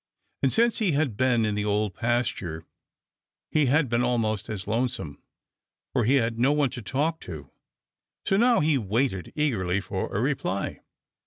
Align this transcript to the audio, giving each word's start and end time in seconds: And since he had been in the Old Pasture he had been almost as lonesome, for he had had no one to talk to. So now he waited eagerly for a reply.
And 0.41 0.51
since 0.51 0.79
he 0.79 0.93
had 0.93 1.15
been 1.15 1.45
in 1.45 1.53
the 1.53 1.63
Old 1.63 1.93
Pasture 1.93 2.65
he 3.51 3.67
had 3.67 3.87
been 3.87 4.01
almost 4.01 4.49
as 4.49 4.65
lonesome, 4.65 5.21
for 5.93 6.05
he 6.05 6.15
had 6.15 6.23
had 6.23 6.39
no 6.39 6.53
one 6.53 6.71
to 6.71 6.81
talk 6.81 7.19
to. 7.19 7.51
So 8.25 8.35
now 8.37 8.61
he 8.61 8.79
waited 8.79 9.31
eagerly 9.35 9.79
for 9.79 10.11
a 10.17 10.19
reply. 10.19 10.79